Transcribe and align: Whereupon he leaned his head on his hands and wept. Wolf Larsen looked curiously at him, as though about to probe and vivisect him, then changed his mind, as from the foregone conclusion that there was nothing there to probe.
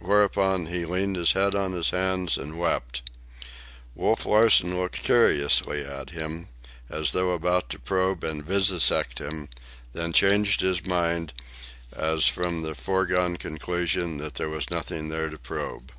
Whereupon 0.00 0.66
he 0.66 0.84
leaned 0.84 1.14
his 1.14 1.30
head 1.34 1.54
on 1.54 1.74
his 1.74 1.90
hands 1.90 2.36
and 2.36 2.58
wept. 2.58 3.08
Wolf 3.94 4.26
Larsen 4.26 4.76
looked 4.76 4.96
curiously 5.04 5.84
at 5.84 6.10
him, 6.10 6.48
as 6.88 7.12
though 7.12 7.30
about 7.30 7.70
to 7.70 7.78
probe 7.78 8.24
and 8.24 8.44
vivisect 8.44 9.20
him, 9.20 9.48
then 9.92 10.12
changed 10.12 10.60
his 10.60 10.84
mind, 10.84 11.32
as 11.94 12.26
from 12.26 12.62
the 12.62 12.74
foregone 12.74 13.36
conclusion 13.36 14.18
that 14.18 14.34
there 14.34 14.50
was 14.50 14.72
nothing 14.72 15.08
there 15.08 15.30
to 15.30 15.38
probe. 15.38 15.92